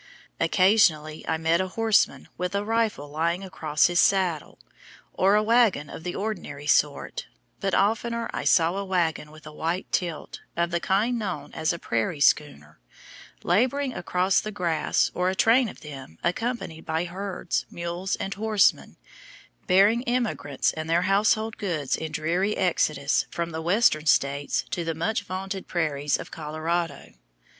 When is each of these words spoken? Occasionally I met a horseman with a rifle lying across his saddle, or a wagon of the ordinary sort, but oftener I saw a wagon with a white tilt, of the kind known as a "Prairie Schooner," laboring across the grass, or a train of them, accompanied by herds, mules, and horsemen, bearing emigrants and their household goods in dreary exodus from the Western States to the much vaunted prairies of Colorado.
Occasionally 0.39 1.23
I 1.27 1.37
met 1.37 1.61
a 1.61 1.67
horseman 1.67 2.27
with 2.35 2.55
a 2.55 2.65
rifle 2.65 3.07
lying 3.11 3.43
across 3.43 3.85
his 3.85 3.99
saddle, 3.99 4.57
or 5.13 5.35
a 5.35 5.43
wagon 5.43 5.91
of 5.91 6.03
the 6.03 6.15
ordinary 6.15 6.65
sort, 6.65 7.27
but 7.59 7.75
oftener 7.75 8.27
I 8.33 8.43
saw 8.43 8.77
a 8.77 8.83
wagon 8.83 9.29
with 9.29 9.45
a 9.45 9.51
white 9.51 9.91
tilt, 9.91 10.39
of 10.57 10.71
the 10.71 10.79
kind 10.79 11.19
known 11.19 11.53
as 11.53 11.71
a 11.71 11.77
"Prairie 11.77 12.19
Schooner," 12.19 12.79
laboring 13.43 13.93
across 13.93 14.41
the 14.41 14.49
grass, 14.51 15.11
or 15.13 15.29
a 15.29 15.35
train 15.35 15.69
of 15.69 15.81
them, 15.81 16.17
accompanied 16.23 16.87
by 16.87 17.03
herds, 17.05 17.67
mules, 17.69 18.15
and 18.15 18.33
horsemen, 18.33 18.97
bearing 19.67 20.03
emigrants 20.05 20.73
and 20.73 20.89
their 20.89 21.03
household 21.03 21.57
goods 21.57 21.95
in 21.95 22.11
dreary 22.11 22.57
exodus 22.57 23.27
from 23.29 23.51
the 23.51 23.61
Western 23.61 24.07
States 24.07 24.65
to 24.71 24.83
the 24.83 24.95
much 24.95 25.21
vaunted 25.21 25.67
prairies 25.67 26.17
of 26.17 26.31
Colorado. 26.31 27.13